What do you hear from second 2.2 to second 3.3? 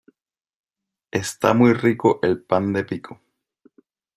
el pan de pico